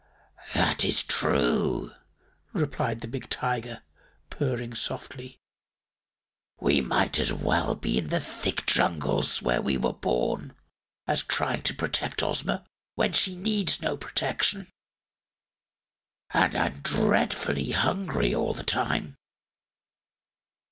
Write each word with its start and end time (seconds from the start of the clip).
"That 0.55 0.83
is 0.83 1.03
true," 1.03 1.93
replied 2.53 3.01
the 3.01 3.07
big 3.07 3.29
Tiger, 3.29 3.83
purring 4.31 4.73
softly. 4.73 5.37
"We 6.59 6.81
might 6.81 7.19
as 7.19 7.31
well 7.31 7.75
be 7.75 7.99
in 7.99 8.09
the 8.09 8.19
thick 8.19 8.65
jungles 8.65 9.43
where 9.43 9.61
we 9.61 9.77
were 9.77 9.93
born, 9.93 10.55
as 11.05 11.21
trying 11.21 11.61
to 11.61 11.75
protect 11.75 12.23
Ozma 12.23 12.65
when 12.95 13.13
she 13.13 13.35
needs 13.35 13.79
no 13.79 13.95
protection. 13.95 14.71
And 16.31 16.55
I'm 16.55 16.79
dreadfully 16.79 17.69
hungry 17.69 18.33
all 18.33 18.55
the 18.55 18.63
time." 18.63 19.17